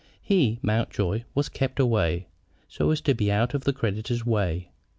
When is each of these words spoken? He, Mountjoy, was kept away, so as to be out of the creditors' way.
He, 0.23 0.57
Mountjoy, 0.63 1.25
was 1.35 1.47
kept 1.47 1.79
away, 1.79 2.25
so 2.67 2.89
as 2.89 3.01
to 3.01 3.13
be 3.13 3.31
out 3.31 3.53
of 3.53 3.65
the 3.65 3.71
creditors' 3.71 4.25
way. 4.25 4.71